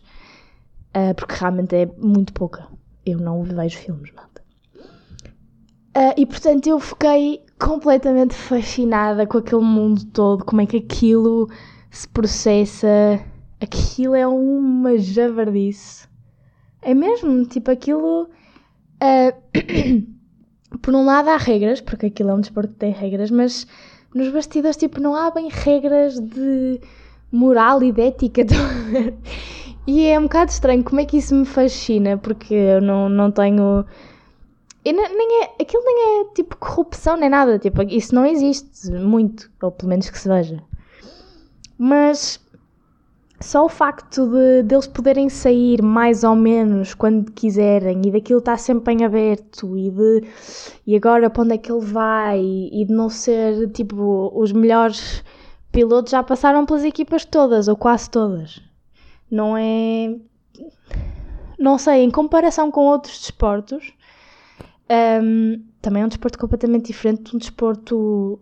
uh, 0.88 1.14
porque 1.14 1.36
realmente 1.36 1.76
é 1.76 1.86
muito 1.98 2.32
pouca. 2.32 2.66
Eu 3.06 3.18
não 3.20 3.44
vejo 3.44 3.78
filmes, 3.78 4.10
mano. 4.10 4.27
Uh, 5.96 6.14
e 6.16 6.26
portanto 6.26 6.66
eu 6.66 6.78
fiquei 6.78 7.42
completamente 7.58 8.34
fascinada 8.34 9.26
com 9.26 9.38
aquele 9.38 9.62
mundo 9.62 10.04
todo, 10.06 10.44
como 10.44 10.60
é 10.60 10.66
que 10.66 10.76
aquilo 10.76 11.48
se 11.90 12.06
processa. 12.08 12.88
Aquilo 13.60 14.14
é 14.14 14.26
uma 14.26 14.96
javardice. 14.98 16.06
É 16.80 16.94
mesmo, 16.94 17.44
tipo, 17.44 17.70
aquilo. 17.70 18.28
Uh, 19.02 20.08
por 20.80 20.94
um 20.94 21.04
lado 21.04 21.28
há 21.30 21.36
regras, 21.36 21.80
porque 21.80 22.06
aquilo 22.06 22.30
é 22.30 22.34
um 22.34 22.40
desporto 22.40 22.72
que 22.72 22.78
tem 22.78 22.92
regras, 22.92 23.30
mas 23.30 23.66
nos 24.14 24.28
bastidores, 24.30 24.76
tipo, 24.76 25.00
não 25.00 25.14
há 25.14 25.30
bem 25.30 25.48
regras 25.48 26.18
de 26.20 26.80
moral 27.32 27.82
e 27.82 27.92
de 27.92 28.02
ética. 28.02 28.42
e 29.86 30.06
é 30.06 30.18
um 30.18 30.24
bocado 30.24 30.50
estranho 30.50 30.84
como 30.84 31.00
é 31.00 31.04
que 31.04 31.16
isso 31.18 31.34
me 31.34 31.44
fascina, 31.44 32.16
porque 32.16 32.54
eu 32.54 32.80
não, 32.80 33.08
não 33.08 33.30
tenho 33.30 33.84
nem 34.84 35.42
é, 35.42 35.62
aquilo 35.62 35.82
nem 35.84 36.20
é 36.20 36.24
tipo 36.34 36.56
corrupção 36.56 37.16
nem 37.16 37.28
nada, 37.28 37.58
tipo, 37.58 37.82
isso 37.82 38.14
não 38.14 38.24
existe 38.24 38.90
muito, 38.90 39.50
ou 39.60 39.70
pelo 39.70 39.90
menos 39.90 40.08
que 40.08 40.18
se 40.18 40.28
veja. 40.28 40.62
Mas 41.76 42.40
só 43.40 43.64
o 43.64 43.68
facto 43.68 44.26
de 44.26 44.62
deles 44.64 44.86
poderem 44.86 45.28
sair 45.28 45.80
mais 45.80 46.24
ou 46.24 46.34
menos 46.34 46.92
quando 46.94 47.30
quiserem 47.30 48.02
e 48.04 48.10
daquilo 48.10 48.40
estar 48.40 48.58
sempre 48.58 48.94
em 48.94 49.04
aberto 49.04 49.76
e 49.76 49.90
de 49.90 50.24
e 50.86 50.96
agora 50.96 51.30
para 51.30 51.42
onde 51.42 51.54
é 51.54 51.58
que 51.58 51.70
ele 51.70 51.84
vai 51.84 52.40
e 52.40 52.84
de 52.84 52.92
não 52.92 53.08
ser 53.08 53.70
tipo 53.70 54.32
os 54.34 54.50
melhores 54.50 55.22
pilotos 55.70 56.10
já 56.10 56.22
passaram 56.22 56.66
pelas 56.66 56.82
equipas 56.82 57.24
todas 57.24 57.68
ou 57.68 57.76
quase 57.76 58.10
todas. 58.10 58.60
Não 59.30 59.56
é 59.56 60.16
não 61.58 61.76
sei, 61.76 62.02
em 62.02 62.10
comparação 62.10 62.70
com 62.70 62.86
outros 62.86 63.18
desportos, 63.20 63.92
um, 64.90 65.62
também 65.80 66.02
é 66.02 66.04
um 66.04 66.08
desporto 66.08 66.38
completamente 66.38 66.86
diferente 66.86 67.30
de 67.30 67.36
um 67.36 67.38
desporto 67.38 68.40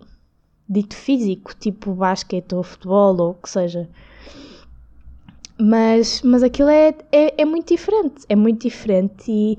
dito 0.68 0.94
físico, 0.94 1.54
tipo 1.54 1.92
basquete 1.92 2.54
ou 2.54 2.62
futebol 2.62 3.16
ou 3.20 3.30
o 3.30 3.34
que 3.34 3.50
seja. 3.50 3.88
Mas, 5.58 6.22
mas 6.22 6.42
aquilo 6.42 6.68
é, 6.68 6.94
é, 7.10 7.40
é, 7.40 7.44
muito 7.44 7.68
diferente, 7.74 8.24
é 8.28 8.36
muito 8.36 8.62
diferente 8.62 9.30
e 9.30 9.58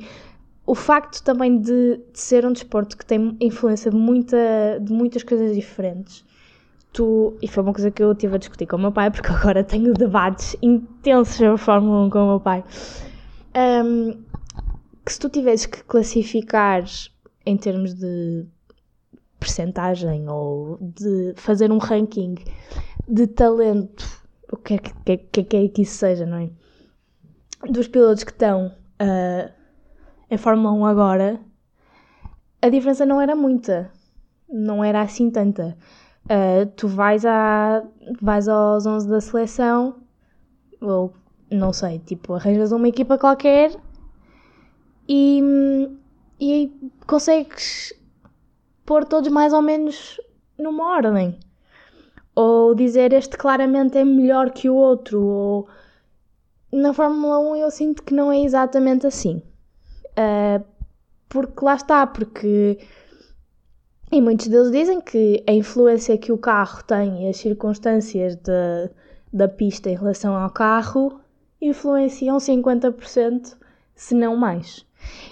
o 0.65 0.75
facto 0.75 1.23
também 1.23 1.59
de, 1.59 1.99
de, 2.13 2.19
ser 2.19 2.45
um 2.45 2.51
desporto 2.51 2.95
que 2.95 3.05
tem 3.05 3.35
influência 3.39 3.89
de, 3.89 3.97
muita, 3.97 4.37
de 4.81 4.93
muitas 4.93 5.23
coisas 5.23 5.55
diferentes. 5.55 6.23
Tu, 6.93 7.35
e 7.41 7.47
foi 7.47 7.63
uma 7.63 7.73
coisa 7.73 7.89
que 7.89 8.03
eu 8.03 8.13
tive 8.13 8.35
a 8.35 8.37
discutir 8.37 8.67
com 8.67 8.75
o 8.75 8.79
meu 8.79 8.91
pai, 8.91 9.09
porque 9.11 9.31
agora 9.31 9.63
tenho 9.63 9.93
debates 9.93 10.55
intensos 10.61 11.35
sobre 11.35 11.57
Fórmula 11.57 12.05
1 12.05 12.09
com 12.09 12.19
o 12.19 12.27
meu 12.27 12.39
pai. 12.39 12.63
Um, 13.55 14.17
que 15.07 15.13
se 15.13 15.19
tu 15.21 15.29
tivesses 15.29 15.65
que 15.65 15.81
classificar 15.85 16.83
em 17.45 17.55
termos 17.55 17.93
de 17.93 18.45
percentagem 19.39 20.27
ou 20.27 20.77
de 20.81 21.33
fazer 21.37 21.71
um 21.71 21.77
ranking 21.77 22.35
de 23.07 23.25
talento, 23.25 24.05
o 24.51 24.57
que 24.57 24.73
é 24.73 24.77
que, 24.77 25.17
que, 25.17 25.43
que, 25.45 25.55
é 25.55 25.67
que 25.69 25.81
isso 25.83 25.95
seja, 25.95 26.25
não 26.25 26.39
é? 26.39 26.49
Dos 27.69 27.87
pilotos 27.87 28.25
que 28.25 28.31
estão 28.31 28.67
uh, 28.67 29.49
em 30.29 30.37
Fórmula 30.37 30.73
1 30.73 30.85
agora, 30.85 31.39
a 32.61 32.67
diferença 32.67 33.05
não 33.05 33.21
era 33.21 33.33
muita, 33.33 33.89
não 34.49 34.83
era 34.83 34.99
assim 34.99 35.31
tanta. 35.31 35.77
Uh, 36.25 36.65
tu 36.75 36.89
vais, 36.89 37.25
à, 37.25 37.81
vais 38.21 38.49
aos 38.49 38.85
11 38.85 39.07
da 39.07 39.21
seleção, 39.21 40.01
ou 40.81 41.13
não 41.49 41.71
sei, 41.71 41.99
tipo, 41.99 42.33
arranjas 42.33 42.73
uma 42.73 42.89
equipa 42.89 43.17
qualquer 43.17 43.86
e, 45.07 45.89
e 46.39 46.71
consegues 47.05 47.93
pôr 48.85 49.05
todos 49.05 49.29
mais 49.29 49.53
ou 49.53 49.61
menos 49.61 50.19
numa 50.57 50.95
ordem. 50.95 51.39
Ou 52.35 52.75
dizer 52.75 53.13
este 53.13 53.37
claramente 53.37 53.97
é 53.97 54.05
melhor 54.05 54.51
que 54.51 54.69
o 54.69 54.75
outro. 54.75 55.21
Ou 55.23 55.67
na 56.71 56.93
Fórmula 56.93 57.39
1 57.39 57.55
eu 57.57 57.71
sinto 57.71 58.03
que 58.03 58.13
não 58.13 58.31
é 58.31 58.39
exatamente 58.39 59.07
assim. 59.07 59.41
Uh, 60.11 60.63
porque 61.29 61.65
lá 61.65 61.75
está, 61.75 62.05
porque. 62.07 62.79
E 64.11 64.21
muitos 64.21 64.47
deles 64.47 64.71
dizem 64.71 65.01
que 65.01 65.43
a 65.47 65.51
influência 65.51 66.17
que 66.17 66.31
o 66.31 66.37
carro 66.37 66.81
tem 66.83 67.25
e 67.25 67.29
as 67.29 67.37
circunstâncias 67.37 68.35
de, 68.37 68.89
da 69.33 69.49
pista 69.49 69.89
em 69.89 69.95
relação 69.95 70.33
ao 70.33 70.49
carro 70.49 71.19
influenciam 71.61 72.37
50%, 72.37 73.57
se 73.95 74.15
não 74.15 74.37
mais. 74.37 74.85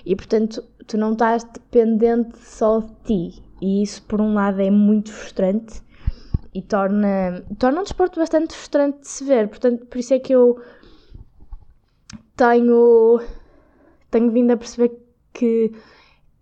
E 0.06 0.16
portanto, 0.16 0.64
tu 0.88 0.98
não 0.98 1.14
estás 1.14 1.44
dependente 1.44 2.38
só 2.40 2.80
de 2.80 2.94
ti. 3.04 3.44
E 3.62 3.82
isso, 3.82 4.04
por 4.04 4.22
um 4.22 4.34
lado, 4.34 4.62
é 4.62 4.70
muito 4.70 5.12
frustrante 5.12 5.82
e 6.54 6.62
torna, 6.62 7.44
torna 7.58 7.82
um 7.82 7.84
desporto 7.84 8.20
bastante 8.20 8.54
frustrante 8.54 9.00
de 9.00 9.08
se 9.08 9.24
ver. 9.24 9.48
Portanto, 9.48 9.86
por 9.86 9.98
isso 9.98 10.14
é 10.14 10.20
que 10.20 10.34
eu 10.34 10.62
tenho, 12.36 13.22
tenho 14.12 14.32
vindo 14.32 14.52
a 14.52 14.58
perceber 14.58 14.92
que 15.34 15.74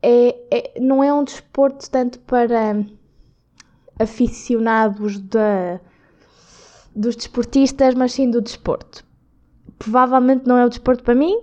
é, 0.01 0.35
é, 0.51 0.79
não 0.79 1.03
é 1.03 1.13
um 1.13 1.23
desporto 1.23 1.89
tanto 1.89 2.19
para 2.19 2.85
aficionados 3.99 5.19
da, 5.19 5.79
dos 6.95 7.15
desportistas, 7.15 7.95
mas 7.95 8.13
sim 8.13 8.29
do 8.29 8.41
desporto. 8.41 9.05
Provavelmente 9.79 10.45
não 10.45 10.57
é 10.57 10.65
o 10.65 10.69
desporto 10.69 11.03
para 11.03 11.15
mim, 11.15 11.41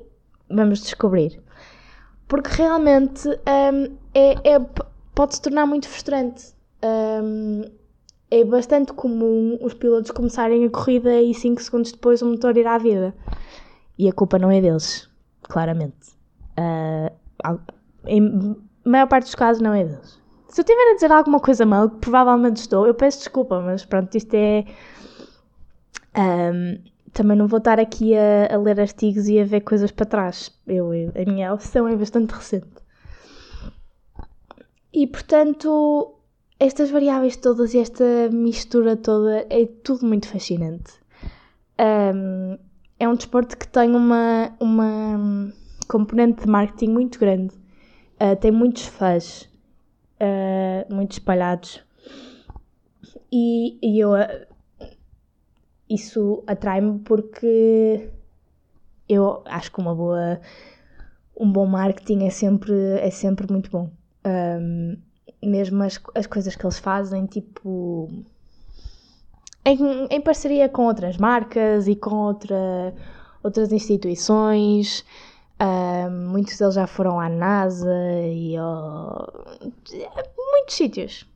vamos 0.49 0.81
descobrir 0.81 1.41
porque 2.31 2.49
realmente 2.49 3.29
um, 3.29 3.97
é, 4.15 4.53
é, 4.53 4.61
pode 5.17 5.35
se 5.35 5.43
tornar 5.43 5.67
muito 5.67 5.89
frustrante. 5.89 6.55
Um, 6.81 7.63
é 8.31 8.45
bastante 8.45 8.93
comum 8.93 9.59
os 9.61 9.75
pilotos 9.75 10.13
começarem 10.13 10.65
a 10.65 10.71
corrida 10.71 11.21
e 11.21 11.35
5 11.35 11.61
segundos 11.61 11.91
depois 11.91 12.23
o 12.23 12.27
motor 12.27 12.57
ir 12.57 12.69
à 12.69 12.79
vida. 12.79 13.13
E 13.99 14.09
a 14.09 14.13
culpa 14.13 14.39
não 14.39 14.49
é 14.49 14.61
deles, 14.61 15.11
claramente. 15.43 16.15
Uh, 16.57 17.59
em 18.07 18.57
maior 18.85 19.09
parte 19.09 19.25
dos 19.25 19.35
casos 19.35 19.61
não 19.61 19.75
é 19.75 19.85
deles. 19.85 20.21
Se 20.47 20.61
eu 20.61 20.65
tiver 20.65 20.93
a 20.93 20.95
dizer 20.95 21.11
alguma 21.11 21.41
coisa 21.41 21.67
mal, 21.67 21.91
que 21.91 21.97
provavelmente 21.97 22.59
estou, 22.59 22.87
eu 22.87 22.95
peço 22.95 23.19
desculpa, 23.19 23.61
mas 23.61 23.85
pronto, 23.85 24.15
isto 24.15 24.35
é. 24.35 24.65
Um, 26.17 26.90
também 27.13 27.37
não 27.37 27.47
vou 27.47 27.59
estar 27.59 27.79
aqui 27.81 28.15
a, 28.17 28.55
a, 28.55 28.57
ler 28.57 28.81
artigos 28.81 29.29
e 29.29 29.41
a 29.41 29.45
ver 29.45 29.61
coisas 29.61 29.91
para 29.91 30.07
trás. 30.07 30.53
Eu, 30.67 30.91
a 30.93 31.31
minha 31.31 31.53
opção 31.53 31.89
é 31.89 31.97
bastante 31.97 32.33
recente. 32.33 32.69
E 34.93 35.07
portanto, 35.07 36.15
estas 36.59 36.91
variáveis 36.91 37.37
todas 37.37 37.75
e 37.75 37.79
esta 37.79 38.05
mistura 38.33 38.97
toda 38.97 39.47
é 39.49 39.67
tudo 39.83 40.07
muito 40.07 40.29
fascinante. 40.29 40.93
Um, 41.79 42.59
é 42.99 43.09
um 43.09 43.15
desporto 43.15 43.57
que 43.57 43.67
tem 43.67 43.95
uma, 43.95 44.55
uma 44.61 45.53
componente 45.89 46.43
de 46.43 46.49
marketing 46.49 46.91
muito 46.91 47.19
grande. 47.19 47.55
Uh, 48.21 48.37
tem 48.39 48.51
muitos 48.51 48.85
fãs, 48.85 49.49
uh, 50.21 50.95
muito 50.95 51.13
espalhados. 51.13 51.83
E, 53.33 53.79
e 53.83 53.99
eu, 53.99 54.11
isso 55.91 56.45
atrai-me 56.47 57.01
porque 57.01 58.09
eu 59.09 59.43
acho 59.45 59.73
que 59.73 59.81
uma 59.81 59.95
boa, 59.95 60.41
um 61.37 61.51
bom 61.51 61.67
marketing 61.67 62.27
é 62.27 62.31
sempre, 62.31 62.73
é 63.01 63.11
sempre 63.11 63.51
muito 63.51 63.69
bom. 63.69 63.91
Um, 64.25 64.97
mesmo 65.43 65.83
as, 65.83 66.01
as 66.15 66.27
coisas 66.27 66.55
que 66.55 66.65
eles 66.65 66.79
fazem, 66.79 67.27
tipo. 67.27 68.09
Em, 69.65 70.07
em 70.11 70.21
parceria 70.21 70.69
com 70.69 70.87
outras 70.87 71.17
marcas 71.17 71.89
e 71.89 71.97
com 71.97 72.15
outra, 72.15 72.95
outras 73.43 73.73
instituições. 73.73 75.05
Muitos 76.31 76.57
deles 76.57 76.75
já 76.75 76.87
foram 76.87 77.21
à 77.21 77.29
NASA 77.29 77.95
e 78.25 78.57
ao... 78.57 79.31
muitos 80.53 80.75
sítios. 80.75 81.27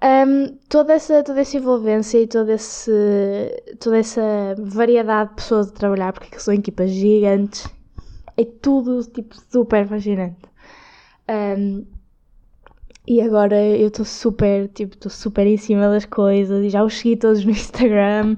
Um, 0.00 0.56
toda, 0.68 0.92
essa, 0.92 1.24
toda 1.24 1.40
essa 1.40 1.56
envolvência 1.56 2.18
e 2.22 2.26
toda, 2.28 2.52
esse, 2.52 2.92
toda 3.80 3.98
essa 3.98 4.22
variedade 4.56 5.30
de 5.30 5.36
pessoas 5.36 5.68
a 5.68 5.72
trabalhar, 5.72 6.12
porque 6.12 6.38
são 6.38 6.54
equipas 6.54 6.90
gigantes, 6.90 7.66
é 8.36 8.44
tudo 8.44 9.02
tipo 9.10 9.34
super 9.50 9.88
fascinante. 9.88 10.48
Um, 11.28 11.84
e 13.08 13.20
agora 13.20 13.60
eu 13.60 13.88
estou 13.88 14.04
super, 14.04 14.68
tipo, 14.68 14.94
estou 14.94 15.10
super 15.10 15.46
em 15.46 15.56
cima 15.56 15.88
das 15.88 16.04
coisas 16.04 16.64
e 16.64 16.68
já 16.68 16.84
os 16.84 16.96
segui 16.96 17.16
todos 17.16 17.44
no 17.44 17.50
Instagram 17.52 18.36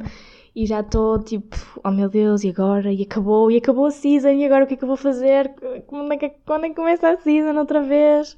e 0.54 0.64
já 0.64 0.80
estou 0.80 1.18
tipo, 1.22 1.56
oh 1.84 1.90
meu 1.90 2.08
Deus, 2.08 2.42
e 2.42 2.48
agora? 2.48 2.92
E 2.92 3.02
acabou, 3.02 3.50
e 3.50 3.58
acabou 3.58 3.86
a 3.86 3.90
season, 3.90 4.30
e 4.30 4.44
agora 4.46 4.64
o 4.64 4.66
que 4.66 4.74
é 4.74 4.76
que 4.76 4.84
eu 4.84 4.88
vou 4.88 4.96
fazer? 4.96 5.52
Quando 5.86 6.12
é 6.12 6.16
que, 6.16 6.30
quando 6.46 6.64
é 6.64 6.68
que 6.70 6.74
começa 6.74 7.10
a 7.10 7.18
season 7.18 7.58
outra 7.58 7.82
vez? 7.82 8.36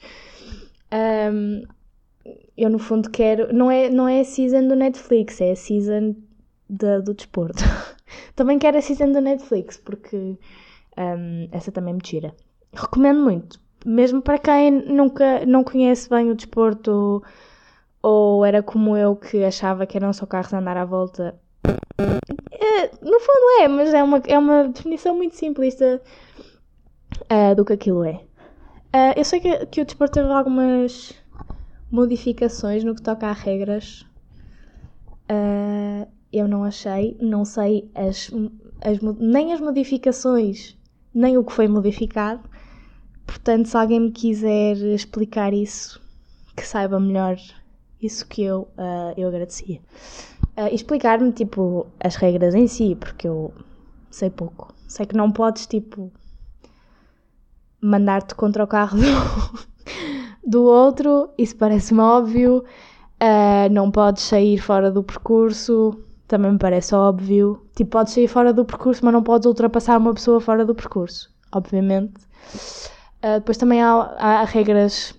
Um, 0.93 1.63
eu 2.57 2.71
no 2.71 2.79
fundo 2.79 3.11
quero, 3.11 3.53
não 3.53 3.71
é, 3.71 3.89
não 3.89 4.09
é 4.09 4.21
a 4.21 4.25
season 4.25 4.69
do 4.69 4.77
Netflix, 4.77 5.41
é 5.41 5.53
a 5.53 5.57
season 5.57 6.15
do 6.69 7.15
desporto. 7.15 7.63
também 8.35 8.59
quero 8.59 8.79
a 8.79 8.83
season 8.83 9.13
do 9.13 9.21
Netflix, 9.21 9.77
porque 9.77 10.39
um, 10.97 11.49
essa 11.51 11.73
também 11.73 11.95
me 11.95 12.01
tira. 12.01 12.35
Recomendo 12.73 13.21
muito, 13.21 13.61
mesmo 13.85 14.23
para 14.23 14.39
quem 14.39 14.71
nunca 14.71 15.45
não 15.47 15.63
conhece 15.65 16.09
bem 16.09 16.31
o 16.31 16.35
desporto 16.35 17.23
ou 18.03 18.45
era 18.45 18.63
como 18.63 18.97
eu 18.97 19.15
que 19.15 19.45
achava 19.45 19.87
que 19.87 19.97
eram 19.97 20.13
só 20.13 20.27
carros 20.27 20.53
a 20.53 20.59
andar 20.59 20.77
à 20.77 20.85
volta 20.85 21.39
é, 22.63 22.91
no 23.03 23.21
fundo 23.21 23.61
é, 23.61 23.69
mas 23.69 23.95
é 23.95 24.03
uma, 24.03 24.23
é 24.27 24.39
uma 24.39 24.69
definição 24.69 25.17
muito 25.17 25.37
simplista 25.37 26.01
uh, 27.31 27.55
do 27.55 27.65
que 27.65 27.73
aquilo 27.73 28.05
é. 28.05 28.21
Uh, 28.95 29.15
eu 29.17 29.25
sei 29.25 29.41
que, 29.41 29.67
que 29.67 29.81
o 29.81 29.85
desporto 29.85 30.15
teve 30.15 30.31
algumas 30.31 31.15
modificações 31.93 32.83
no 32.83 32.95
que 32.95 33.03
toca 33.03 33.29
a 33.29 33.33
regras. 33.33 34.05
Uh, 35.31 36.09
eu 36.33 36.49
não 36.49 36.65
achei, 36.65 37.17
não 37.21 37.45
sei 37.45 37.91
as, 37.95 38.31
as, 38.81 38.99
nem 39.19 39.53
as 39.53 39.61
modificações, 39.61 40.77
nem 41.15 41.39
o 41.39 41.45
que 41.45 41.53
foi 41.53 41.69
modificado. 41.69 42.43
Portanto, 43.25 43.69
se 43.69 43.77
alguém 43.77 44.01
me 44.01 44.11
quiser 44.11 44.77
explicar 44.77 45.53
isso, 45.53 46.01
que 46.57 46.67
saiba 46.67 46.99
melhor 46.99 47.37
isso 48.01 48.27
que 48.27 48.43
eu, 48.43 48.63
uh, 48.77 49.15
eu 49.17 49.29
agradecia 49.29 49.81
uh, 50.57 50.73
explicar-me, 50.75 51.33
tipo, 51.33 51.87
as 52.01 52.17
regras 52.17 52.55
em 52.55 52.67
si, 52.67 52.97
porque 52.99 53.27
eu 53.27 53.53
sei 54.11 54.31
pouco. 54.31 54.75
Sei 54.87 55.07
que 55.07 55.17
não 55.17 55.31
podes, 55.31 55.67
tipo, 55.67 56.13
mandar-te 57.81 58.35
contra 58.35 58.65
o 58.65 58.67
carro 58.67 58.99
do, 59.01 59.05
do 60.45 60.65
outro, 60.65 61.31
isso 61.39 61.57
parece-me 61.57 62.01
óbvio. 62.01 62.65
Uh, 63.23 63.73
não 63.73 63.91
podes 63.91 64.25
sair 64.25 64.59
fora 64.59 64.91
do 64.91 65.03
percurso, 65.03 65.97
também 66.27 66.53
me 66.53 66.59
parece 66.59 66.95
óbvio. 66.95 67.65
Tipo, 67.77 67.91
podes 67.93 68.13
sair 68.13 68.27
fora 68.27 68.53
do 68.53 68.65
percurso, 68.65 69.05
mas 69.05 69.15
não 69.15 69.23
podes 69.23 69.47
ultrapassar 69.47 69.99
uma 69.99 70.13
pessoa 70.13 70.41
fora 70.41 70.65
do 70.65 70.75
percurso, 70.75 71.33
obviamente. 71.53 72.21
Uh, 73.23 73.39
depois 73.39 73.57
também 73.57 73.81
há, 73.81 73.93
há 74.19 74.45
regras 74.45 75.15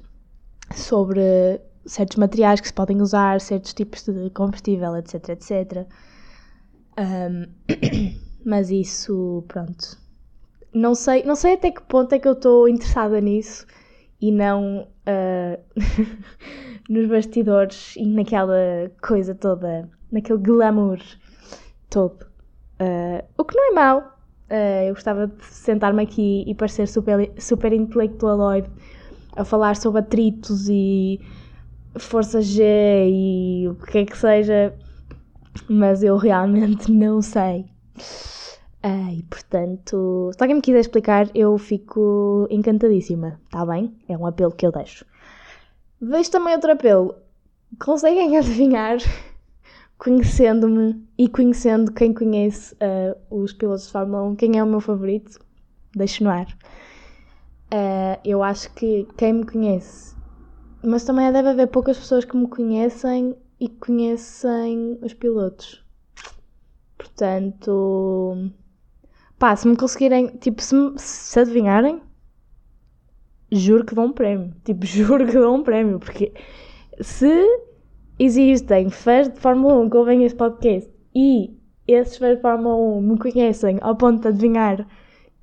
sobre 0.75 1.61
certos 1.85 2.17
materiais 2.17 2.59
que 2.59 2.67
se 2.67 2.73
podem 2.73 3.01
usar, 3.01 3.39
certos 3.39 3.73
tipos 3.73 4.03
de 4.03 4.29
combustível, 4.31 4.95
etc, 4.97 5.29
etc. 5.29 5.87
Um, 6.99 7.45
mas 8.45 8.69
isso, 8.69 9.45
pronto. 9.47 9.97
Não 10.73 10.95
sei, 10.95 11.23
não 11.23 11.35
sei 11.35 11.53
até 11.53 11.71
que 11.71 11.81
ponto 11.83 12.13
é 12.13 12.19
que 12.19 12.27
eu 12.27 12.33
estou 12.33 12.67
interessada 12.67 13.21
nisso 13.21 13.65
e 14.23 14.31
não 14.31 14.87
uh, 15.05 15.61
nos 16.89 17.07
bastidores 17.09 17.93
e 17.97 18.05
naquela 18.05 18.89
coisa 19.05 19.35
toda, 19.35 19.89
naquele 20.09 20.39
glamour 20.39 20.97
todo. 21.89 22.25
Uh, 22.79 23.21
o 23.37 23.43
que 23.43 23.53
não 23.53 23.71
é 23.71 23.75
mau. 23.75 23.99
Uh, 24.49 24.87
eu 24.87 24.93
gostava 24.93 25.27
de 25.27 25.43
sentar-me 25.43 26.03
aqui 26.03 26.45
e 26.47 26.55
parecer 26.55 26.87
super, 26.87 27.33
super 27.37 27.73
intelectualoide 27.73 28.69
a 29.35 29.43
falar 29.43 29.75
sobre 29.75 29.99
atritos 29.99 30.69
e 30.69 31.19
força 31.97 32.41
G 32.41 32.63
e 33.09 33.67
o 33.67 33.75
que 33.75 33.97
é 33.97 34.05
que 34.05 34.17
seja, 34.17 34.73
mas 35.67 36.01
eu 36.01 36.15
realmente 36.15 36.89
não 36.89 37.21
sei. 37.21 37.65
Ah, 38.83 39.13
e 39.13 39.23
portanto, 39.23 40.29
se 40.33 40.43
alguém 40.43 40.57
me 40.57 40.61
quiser 40.61 40.81
explicar, 40.81 41.29
eu 41.33 41.57
fico 41.57 42.45
encantadíssima, 42.49 43.39
está 43.45 43.65
bem? 43.65 43.95
É 44.09 44.17
um 44.17 44.25
apelo 44.25 44.51
que 44.51 44.65
eu 44.65 44.71
deixo. 44.71 45.05
Vejo 46.01 46.29
também 46.29 46.53
outro 46.53 46.73
apelo. 46.73 47.15
Conseguem 47.79 48.35
adivinhar, 48.37 48.97
conhecendo-me 49.97 51.01
e 51.17 51.29
conhecendo 51.29 51.93
quem 51.93 52.13
conhece 52.13 52.75
uh, 52.75 53.15
os 53.43 53.53
pilotos 53.53 53.85
de 53.85 53.91
Fórmula 53.93 54.23
1, 54.23 54.35
quem 54.35 54.57
é 54.57 54.63
o 54.63 54.67
meu 54.67 54.81
favorito? 54.81 55.39
Deixo 55.95 56.25
no 56.25 56.29
ar. 56.29 56.47
Uh, 57.71 58.19
eu 58.25 58.43
acho 58.43 58.71
que 58.73 59.07
quem 59.17 59.33
me 59.33 59.45
conhece 59.45 60.13
mas 60.83 61.05
também 61.05 61.31
deve 61.31 61.47
haver 61.49 61.67
poucas 61.67 61.97
pessoas 61.97 62.25
que 62.25 62.35
me 62.35 62.47
conhecem 62.47 63.35
e 63.57 63.69
conhecem 63.69 64.99
os 65.01 65.13
pilotos. 65.13 65.81
Portanto, 66.97 68.51
pá, 69.43 69.57
se 69.57 69.67
me 69.67 69.75
conseguirem, 69.75 70.27
tipo, 70.37 70.61
se, 70.61 70.73
se 70.95 71.37
adivinharem, 71.37 72.01
juro 73.51 73.83
que 73.83 73.93
dão 73.93 74.05
um 74.05 74.13
prémio. 74.13 74.53
Tipo, 74.63 74.85
juro 74.87 75.25
que 75.25 75.33
dão 75.33 75.55
um 75.55 75.63
prémio, 75.63 75.99
porque 75.99 76.31
se 77.01 77.45
existem 78.17 78.89
fãs 78.89 79.27
de 79.27 79.37
Fórmula 79.37 79.81
1 79.81 79.89
que 79.89 79.97
ouvem 79.97 80.23
este 80.23 80.37
podcast 80.37 80.89
e 81.13 81.59
esses 81.85 82.15
fãs 82.15 82.37
de 82.37 82.41
Fórmula 82.41 82.73
1 82.77 83.01
me 83.01 83.17
conhecem 83.19 83.79
ao 83.81 83.97
ponto 83.97 84.21
de 84.21 84.29
adivinhar 84.29 84.87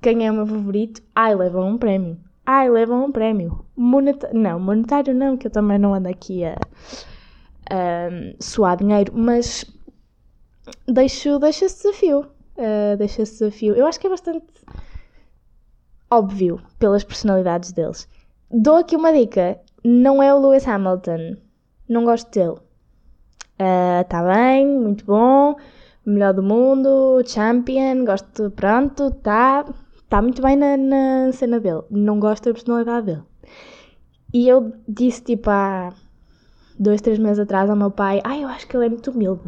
quem 0.01 0.25
é 0.25 0.31
o 0.31 0.33
meu 0.33 0.47
favorito, 0.47 1.03
ai, 1.15 1.35
levam 1.35 1.69
um 1.69 1.77
prémio. 1.77 2.17
Ai, 2.43 2.71
levam 2.71 3.05
um 3.05 3.11
prémio. 3.11 3.63
Monetário, 3.77 4.35
não, 4.35 4.59
monetário 4.59 5.13
não, 5.13 5.37
que 5.37 5.45
eu 5.45 5.51
também 5.51 5.77
não 5.77 5.93
ando 5.93 6.09
aqui 6.09 6.43
a, 6.43 6.57
a 7.69 8.09
suar 8.39 8.77
dinheiro, 8.77 9.13
mas 9.15 9.63
deixo, 10.87 11.37
deixo 11.37 11.65
esse 11.65 11.83
desafio. 11.83 12.40
Uh, 12.57 12.97
deixo 12.97 13.21
esse 13.21 13.33
desafio. 13.39 13.75
Eu 13.75 13.85
acho 13.85 13.99
que 13.99 14.07
é 14.07 14.09
bastante 14.09 14.45
óbvio 16.09 16.61
pelas 16.77 17.03
personalidades 17.03 17.71
deles. 17.71 18.07
Dou 18.49 18.77
aqui 18.77 18.95
uma 18.95 19.13
dica: 19.13 19.59
não 19.83 20.21
é 20.21 20.33
o 20.33 20.39
Lewis 20.39 20.67
Hamilton. 20.67 21.37
Não 21.87 22.05
gosto 22.05 22.29
dele. 22.31 22.57
Está 24.01 24.23
uh, 24.23 24.27
bem, 24.33 24.67
muito 24.67 25.05
bom, 25.05 25.55
melhor 26.05 26.33
do 26.33 26.41
mundo, 26.41 27.21
champion, 27.25 28.03
gosto, 28.05 28.49
pronto, 28.51 29.11
tá 29.11 29.65
está 30.11 30.21
muito 30.21 30.41
bem 30.41 30.57
na, 30.57 30.75
na, 30.75 31.31
cena 31.31 31.57
dele, 31.59 31.83
não 31.89 32.19
gosto 32.19 32.45
da 32.45 32.53
personalidade 32.53 33.05
dele. 33.05 33.23
E 34.33 34.47
eu 34.47 34.73
disse 34.87 35.23
tipo 35.23 35.49
há 35.49 35.93
dois, 36.81 36.99
três 36.99 37.19
meses 37.19 37.39
atrás 37.39 37.69
ao 37.69 37.75
meu 37.75 37.91
pai: 37.91 38.19
Ah, 38.23 38.37
eu 38.37 38.47
acho 38.47 38.67
que 38.67 38.75
ele 38.75 38.87
é 38.87 38.89
muito 38.89 39.11
humilde, 39.11 39.43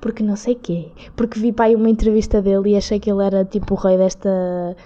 porque 0.00 0.22
não 0.22 0.36
sei 0.36 0.56
quê. 0.56 0.90
Porque 1.16 1.38
vi 1.38 1.52
pai 1.52 1.74
uma 1.74 1.88
entrevista 1.88 2.42
dele 2.42 2.70
e 2.70 2.76
achei 2.76 2.98
que 2.98 3.10
ele 3.10 3.24
era 3.24 3.44
tipo 3.44 3.74
o 3.74 3.76
rei 3.76 3.96
desta, 3.96 4.76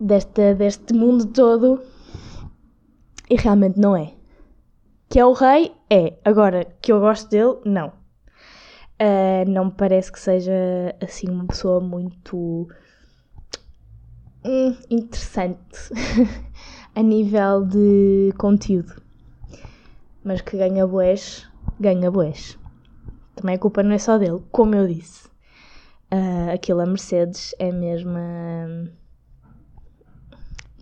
desta, 0.00 0.54
deste 0.54 0.92
mundo 0.92 1.26
todo. 1.26 1.80
e 3.30 3.36
realmente 3.36 3.78
não 3.78 3.96
é. 3.96 4.12
Que 5.08 5.20
é 5.20 5.24
o 5.24 5.32
rei, 5.32 5.72
é. 5.88 6.14
Agora, 6.24 6.66
que 6.82 6.92
eu 6.92 7.00
gosto 7.00 7.30
dele, 7.30 7.58
não. 7.64 7.88
Uh, 9.00 9.48
não 9.48 9.66
me 9.66 9.70
parece 9.70 10.10
que 10.10 10.18
seja 10.18 10.52
assim 11.00 11.30
uma 11.30 11.46
pessoa 11.46 11.80
muito 11.80 12.68
hum, 14.44 14.76
interessante 14.90 15.92
a 16.96 17.00
nível 17.02 17.64
de 17.64 18.34
conteúdo. 18.36 19.07
Mas 20.28 20.42
que 20.42 20.58
ganha 20.58 20.86
boés, 20.86 21.48
ganha 21.80 22.10
boés. 22.10 22.58
Também 23.34 23.54
a 23.54 23.58
culpa 23.58 23.82
não 23.82 23.92
é 23.92 23.98
só 23.98 24.18
dele, 24.18 24.42
como 24.52 24.74
eu 24.74 24.86
disse. 24.86 25.26
Uh, 26.12 26.52
aquilo 26.52 26.82
a 26.82 26.86
Mercedes 26.86 27.54
é 27.58 27.72
mesmo. 27.72 28.10
Uh, 28.10 28.90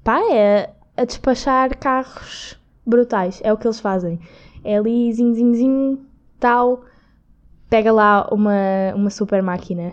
pá, 0.03 0.19
é 0.33 0.75
a 0.97 1.05
despachar 1.05 1.79
carros 1.79 2.61
brutais. 2.85 3.41
É 3.45 3.53
o 3.53 3.57
que 3.57 3.69
eles 3.69 3.79
fazem. 3.79 4.19
É 4.65 4.79
ali, 4.79 5.13
zing, 5.13 5.33
zing, 5.35 5.55
zing, 5.55 6.07
tal. 6.41 6.83
Pega 7.71 7.93
lá 7.93 8.29
uma, 8.33 8.97
uma 8.97 9.11
super 9.11 9.45
máquina. 9.45 9.93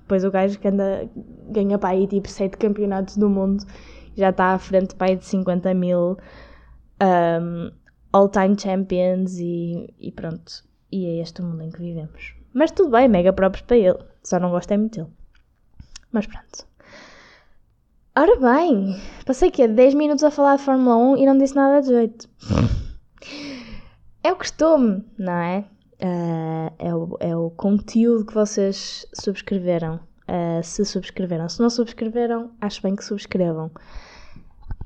Depois 0.00 0.22
o 0.22 0.30
gajo 0.30 0.58
que 0.58 0.68
anda, 0.68 1.08
ganha 1.48 1.78
para 1.78 1.94
aí 1.96 2.06
tipo 2.06 2.28
7 2.28 2.58
campeonatos 2.58 3.16
do 3.16 3.30
mundo. 3.30 3.64
Já 4.14 4.28
está 4.28 4.52
à 4.52 4.58
frente 4.58 4.94
para 4.94 5.12
aí 5.12 5.16
de 5.16 5.24
50 5.24 5.72
mil 5.72 6.18
um, 7.00 7.70
all-time 8.12 8.56
champions 8.58 9.38
e, 9.38 9.92
e 9.98 10.12
pronto. 10.12 10.64
E 10.90 11.06
é 11.06 11.22
este 11.22 11.40
o 11.40 11.44
mundo 11.44 11.62
em 11.62 11.70
que 11.70 11.80
vivemos. 11.80 12.34
Mas 12.52 12.70
tudo 12.72 12.90
bem, 12.90 13.08
mega 13.08 13.32
próprios 13.32 13.64
para 13.66 13.76
ele. 13.76 13.98
Só 14.22 14.38
não 14.38 14.50
gostei 14.50 14.76
muito 14.76 15.00
dele. 15.00 15.12
Mas 16.12 16.26
pronto. 16.26 16.66
Ora 18.16 18.36
bem, 18.36 19.00
passei 19.24 19.50
que 19.50 19.66
10 19.66 19.94
minutos 19.94 20.24
a 20.24 20.30
falar 20.30 20.56
de 20.56 20.62
Fórmula 20.62 20.96
1 20.96 21.16
e 21.18 21.26
não 21.26 21.38
disse 21.38 21.54
nada 21.54 21.80
de 21.80 21.88
jeito. 21.88 22.28
é 24.22 24.32
o 24.32 24.36
costume, 24.36 25.04
não 25.16 25.32
é? 25.32 25.64
Uh, 26.02 26.72
é, 26.78 26.94
o, 26.94 27.16
é 27.20 27.36
o 27.36 27.50
conteúdo 27.50 28.26
que 28.26 28.34
vocês 28.34 29.06
subscreveram. 29.14 30.00
Uh, 30.28 30.62
se 30.62 30.84
subscreveram. 30.84 31.48
Se 31.48 31.60
não 31.60 31.70
subscreveram, 31.70 32.50
acho 32.60 32.82
bem 32.82 32.96
que 32.96 33.04
subscrevam. 33.04 33.70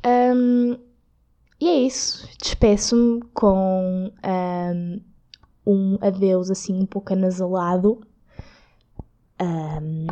Um, 0.06 0.78
e 1.64 1.68
é 1.68 1.76
isso. 1.80 2.28
Despeço-me 2.40 3.22
com 3.32 4.12
um, 4.24 5.00
um 5.66 5.98
adeus 6.00 6.50
assim 6.50 6.74
um 6.74 6.86
pouco 6.86 7.12
anasalado. 7.12 8.00
Um, 9.40 10.06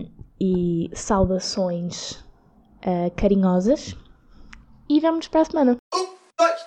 e 0.45 0.91
saudações 0.93 2.13
uh, 2.85 3.15
carinhosas. 3.17 3.95
E 4.89 4.99
vamos 4.99 5.29
para 5.29 5.43
a 5.43 5.45
semana. 5.45 5.77
Um, 5.95 6.07
dois, 6.37 6.61